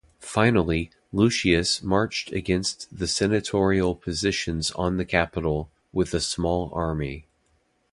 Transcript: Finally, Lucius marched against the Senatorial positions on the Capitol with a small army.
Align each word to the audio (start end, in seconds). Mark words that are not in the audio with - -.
Finally, 0.17 0.89
Lucius 1.13 1.83
marched 1.83 2.31
against 2.31 2.87
the 2.97 3.05
Senatorial 3.07 3.93
positions 3.93 4.71
on 4.71 4.97
the 4.97 5.05
Capitol 5.05 5.69
with 5.93 6.11
a 6.15 6.19
small 6.19 6.71
army. 6.73 7.27